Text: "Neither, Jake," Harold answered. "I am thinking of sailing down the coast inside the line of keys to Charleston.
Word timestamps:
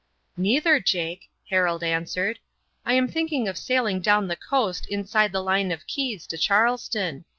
"Neither, 0.35 0.79
Jake," 0.79 1.29
Harold 1.51 1.83
answered. 1.83 2.39
"I 2.87 2.93
am 2.95 3.07
thinking 3.07 3.47
of 3.47 3.55
sailing 3.55 4.01
down 4.01 4.27
the 4.29 4.35
coast 4.35 4.87
inside 4.89 5.31
the 5.31 5.43
line 5.43 5.71
of 5.71 5.85
keys 5.85 6.25
to 6.25 6.39
Charleston. 6.39 7.25